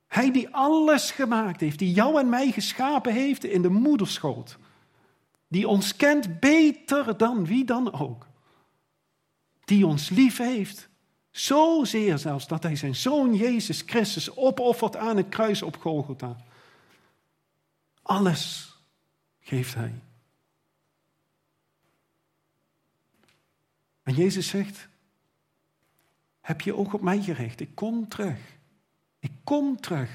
[0.06, 4.58] Hij die alles gemaakt heeft, die jou en mij geschapen heeft in de moederschoot.
[5.48, 8.26] Die ons kent beter dan wie dan ook.
[9.64, 10.88] Die ons lief heeft.
[11.30, 16.36] Zozeer zelfs dat hij zijn zoon Jezus Christus opoffert aan het kruis op Golgotha.
[18.02, 18.69] Alles
[19.50, 19.92] geeft hij.
[24.02, 24.88] En Jezus zegt,
[26.40, 27.60] heb je oog op mij gericht?
[27.60, 28.38] Ik kom terug.
[29.18, 30.10] Ik kom terug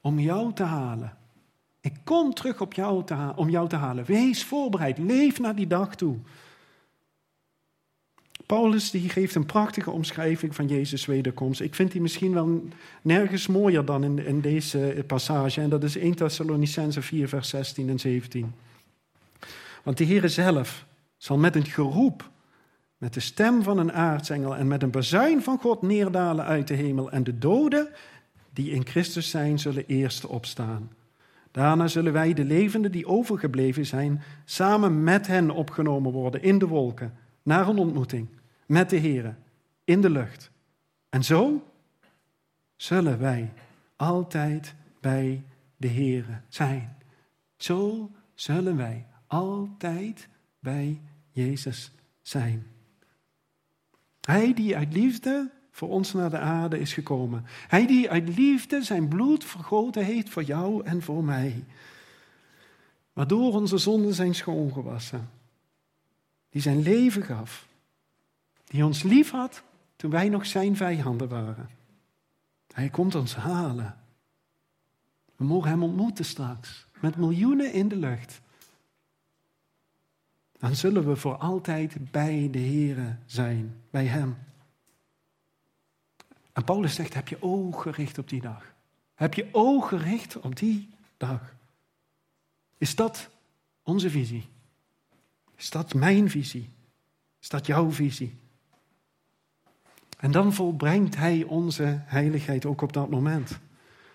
[0.00, 1.16] om jou te halen.
[1.80, 4.04] Ik kom terug op jou te om jou te halen.
[4.04, 4.98] Wees voorbereid.
[4.98, 6.16] Leef naar die dag toe.
[8.46, 11.60] Paulus die geeft een prachtige omschrijving van Jezus' wederkomst.
[11.60, 12.68] Ik vind die misschien wel
[13.02, 15.60] nergens mooier dan in, in deze passage.
[15.60, 18.52] En dat is 1 Thessalonicense 4, vers 16 en 17.
[19.84, 22.30] Want de Heere zelf zal met een geroep,
[22.96, 26.74] met de stem van een aartsengel en met een bazuin van God neerdalen uit de
[26.74, 27.10] hemel.
[27.10, 27.88] En de doden
[28.52, 30.90] die in Christus zijn, zullen eerst opstaan.
[31.50, 36.66] Daarna zullen wij, de levenden die overgebleven zijn, samen met hen opgenomen worden in de
[36.66, 38.28] wolken, naar een ontmoeting
[38.66, 39.36] met de Heer
[39.84, 40.50] in de lucht.
[41.08, 41.62] En zo
[42.76, 43.52] zullen wij
[43.96, 45.44] altijd bij
[45.76, 46.96] de Heer zijn.
[47.56, 51.00] Zo zullen wij altijd bij
[51.30, 51.90] Jezus
[52.22, 52.66] zijn.
[54.20, 57.44] Hij die uit liefde voor ons naar de aarde is gekomen.
[57.68, 61.64] Hij die uit liefde zijn bloed vergoten heeft voor jou en voor mij.
[63.12, 65.30] Waardoor onze zonden zijn schoongewassen.
[66.50, 67.66] Die zijn leven gaf.
[68.64, 69.62] Die ons lief had
[69.96, 71.68] toen wij nog zijn vijanden waren.
[72.72, 73.98] Hij komt ons halen.
[75.36, 76.86] We mogen hem ontmoeten straks.
[77.00, 78.40] Met miljoenen in de lucht.
[80.58, 83.82] Dan zullen we voor altijd bij de Here zijn.
[83.90, 84.36] Bij hem.
[86.52, 88.74] En Paulus zegt, heb je oog gericht op die dag?
[89.14, 91.54] Heb je oog gericht op die dag?
[92.78, 93.28] Is dat
[93.82, 94.48] onze visie?
[95.56, 96.70] Is dat mijn visie?
[97.40, 98.36] Is dat jouw visie?
[100.18, 103.58] En dan volbrengt Hij onze heiligheid ook op dat moment.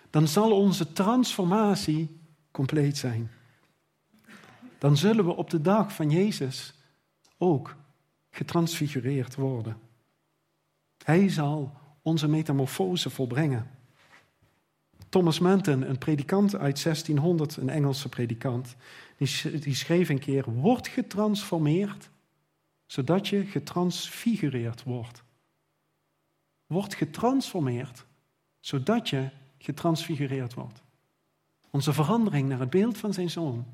[0.09, 2.19] Dan zal onze transformatie
[2.51, 3.31] compleet zijn.
[4.83, 6.73] Dan zullen we op de dag van Jezus
[7.37, 7.75] ook
[8.29, 9.77] getransfigureerd worden.
[11.03, 13.69] Hij zal onze metamorfose volbrengen.
[15.09, 18.75] Thomas Manton, een predikant uit 1600, een Engelse predikant,
[19.43, 22.09] die schreef een keer: Word getransformeerd,
[22.85, 25.23] zodat je getransfigureerd wordt.
[26.65, 28.05] Word getransformeerd,
[28.59, 30.81] zodat je getransfigureerd wordt.
[31.69, 33.65] Onze verandering naar het beeld van zijn zoon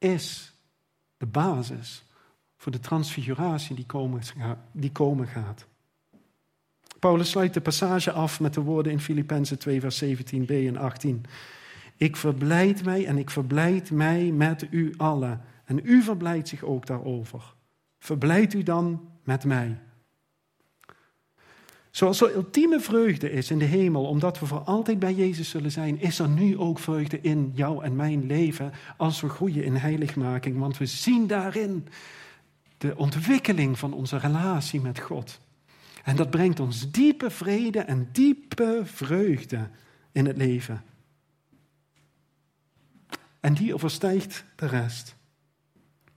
[0.00, 0.54] is
[1.16, 2.04] de basis
[2.56, 4.22] voor de transfiguratie die komen,
[4.72, 5.66] die komen gaat.
[6.98, 11.24] Paulus sluit de passage af met de woorden in Filippenzen 2, vers 17b en 18.
[11.96, 15.40] Ik verblijd mij en ik verblijd mij met u allen.
[15.64, 17.54] En u verblijdt zich ook daarover.
[17.98, 19.78] Verblijd u dan met mij.
[21.90, 25.72] Zoals er ultieme vreugde is in de hemel, omdat we voor altijd bij Jezus zullen
[25.72, 29.74] zijn, is er nu ook vreugde in jou en mijn leven als we groeien in
[29.74, 30.58] heiligmaking.
[30.58, 31.88] Want we zien daarin
[32.78, 35.40] de ontwikkeling van onze relatie met God.
[36.04, 39.68] En dat brengt ons diepe vrede en diepe vreugde
[40.12, 40.82] in het leven.
[43.40, 45.16] En die overstijgt de rest.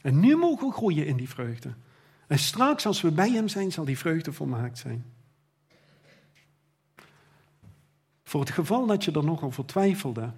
[0.02, 1.74] En nu mogen we groeien in die vreugde.
[2.28, 5.13] En straks, als we bij Hem zijn, zal die vreugde volmaakt zijn.
[8.24, 10.34] Voor het geval dat je er nogal voor twijfelde.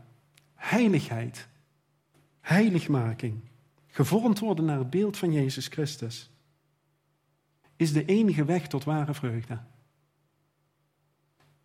[0.53, 1.47] Heiligheid.
[2.41, 3.39] Heiligmaking.
[3.87, 6.29] Gevormd worden naar het beeld van Jezus Christus.
[7.75, 9.59] Is de enige weg tot ware vreugde.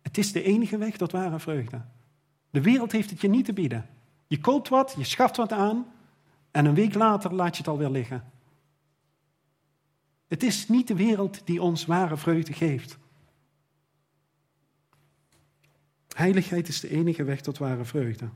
[0.01, 1.81] Het is de enige weg tot ware vreugde.
[2.49, 3.89] De wereld heeft het je niet te bieden.
[4.27, 5.85] Je koopt wat, je schaft wat aan
[6.51, 8.31] en een week later laat je het alweer liggen.
[10.27, 12.97] Het is niet de wereld die ons ware vreugde geeft.
[16.15, 18.29] Heiligheid is de enige weg tot ware vreugde.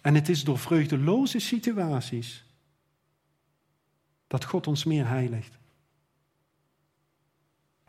[0.00, 2.44] En het is door vreugdeloze situaties
[4.26, 5.58] dat God ons meer heiligt.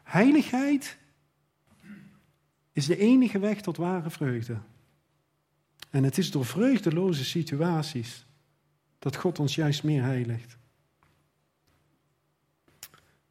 [0.04, 0.98] Heiligheid
[2.72, 4.58] is de enige weg tot ware vreugde.
[5.90, 8.26] En het is door vreugdeloze situaties
[9.00, 10.58] dat God ons juist meer heiligt.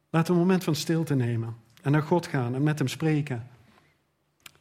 [0.09, 3.47] Laten we een moment van stilte nemen en naar God gaan en met Hem spreken.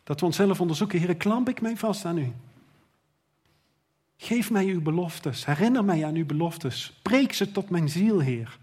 [0.04, 2.32] Dat we onszelf onderzoeken, Heer, klamp ik mij vast aan U.
[4.16, 6.84] Geef mij uw beloftes, herinner mij aan uw beloftes.
[6.84, 8.58] Spreek ze tot mijn ziel, Heer.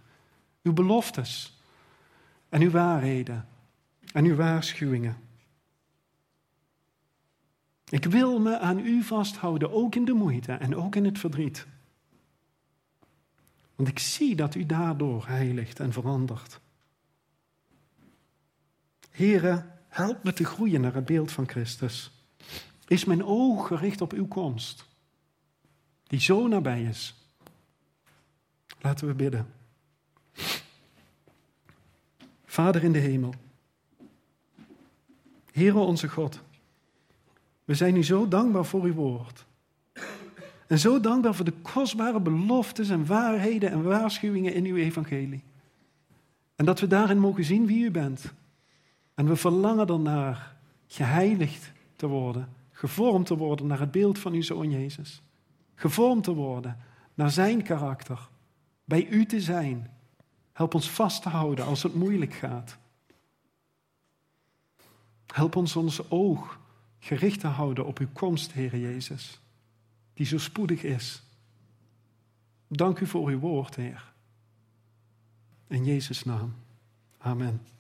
[0.64, 1.58] Uw beloftes
[2.50, 3.48] en uw waarheden
[4.14, 5.18] en uw waarschuwingen.
[7.90, 11.68] Ik wil me aan u vasthouden, ook in de moeite en ook in het verdriet.
[13.76, 16.60] Want ik zie dat u daardoor heiligt en verandert.
[19.12, 22.12] Here, help me te groeien naar het beeld van Christus.
[22.88, 24.86] Is mijn oog gericht op uw komst,
[26.08, 27.16] die zo nabij is.
[28.82, 29.54] Laten we bidden.
[32.46, 33.34] Vader in de hemel,
[35.52, 36.40] Heere onze God,
[37.66, 39.46] we zijn u zo dankbaar voor uw woord.
[40.68, 45.44] En zo dankbaar voor de kostbare beloftes en waarheden en waarschuwingen in uw evangelie.
[46.56, 48.34] En dat we daarin mogen zien wie u bent.
[49.20, 50.56] En we verlangen ernaar
[50.88, 55.22] geheiligd te worden, gevormd te worden naar het beeld van uw zoon Jezus.
[55.76, 56.78] Gevormd te worden
[57.14, 58.30] naar zijn karakter,
[58.86, 59.92] bij u te zijn.
[60.52, 62.78] Help ons vast te houden als het moeilijk gaat.
[65.26, 66.60] Help ons ons oog
[67.00, 69.40] gericht te houden op uw komst, Heer Jezus,
[70.14, 71.24] die zo spoedig is.
[72.68, 74.14] Dank u voor uw woord, Heer.
[75.68, 76.54] In Jezus' naam.
[77.18, 77.79] Amen.